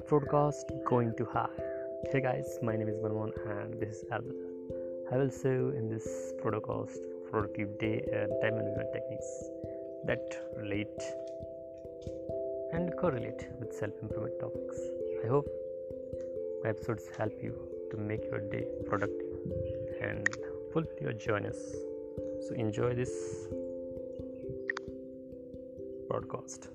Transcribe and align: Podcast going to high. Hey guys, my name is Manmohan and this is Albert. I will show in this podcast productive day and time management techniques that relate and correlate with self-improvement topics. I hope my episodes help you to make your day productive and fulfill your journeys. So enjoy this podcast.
Podcast 0.00 0.84
going 0.84 1.14
to 1.16 1.24
high. 1.24 1.48
Hey 2.12 2.20
guys, 2.20 2.58
my 2.62 2.76
name 2.76 2.88
is 2.88 2.96
Manmohan 2.98 3.32
and 3.48 3.80
this 3.80 3.96
is 3.96 4.04
Albert. 4.12 4.36
I 5.10 5.16
will 5.16 5.30
show 5.30 5.72
in 5.76 5.88
this 5.88 6.06
podcast 6.44 6.98
productive 7.30 7.78
day 7.78 8.04
and 8.12 8.30
time 8.42 8.56
management 8.56 8.92
techniques 8.92 9.44
that 10.04 10.20
relate 10.58 11.00
and 12.72 12.92
correlate 13.00 13.48
with 13.58 13.72
self-improvement 13.72 14.38
topics. 14.38 14.78
I 15.24 15.28
hope 15.28 15.48
my 16.62 16.70
episodes 16.70 17.08
help 17.16 17.32
you 17.42 17.54
to 17.90 17.96
make 17.96 18.24
your 18.24 18.40
day 18.40 18.66
productive 18.86 19.38
and 20.02 20.28
fulfill 20.72 21.00
your 21.00 21.14
journeys. 21.14 21.74
So 22.46 22.54
enjoy 22.54 22.94
this 22.94 23.12
podcast. 26.08 26.68